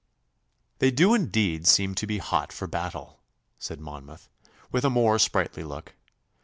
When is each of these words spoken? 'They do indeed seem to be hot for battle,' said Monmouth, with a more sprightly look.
'They 0.79 0.89
do 0.89 1.13
indeed 1.13 1.67
seem 1.67 1.93
to 1.93 2.07
be 2.07 2.17
hot 2.17 2.51
for 2.51 2.65
battle,' 2.65 3.21
said 3.59 3.79
Monmouth, 3.79 4.31
with 4.71 4.83
a 4.83 4.89
more 4.89 5.19
sprightly 5.19 5.63
look. 5.63 5.93